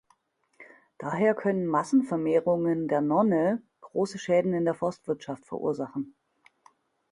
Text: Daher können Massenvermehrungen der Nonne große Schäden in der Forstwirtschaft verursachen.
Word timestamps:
Daher 0.97 1.35
können 1.35 1.67
Massenvermehrungen 1.67 2.87
der 2.87 3.01
Nonne 3.01 3.61
große 3.81 4.17
Schäden 4.17 4.51
in 4.55 4.65
der 4.65 4.73
Forstwirtschaft 4.73 5.45
verursachen. 5.45 6.15